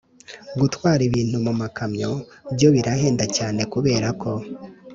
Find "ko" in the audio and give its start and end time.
4.21-4.31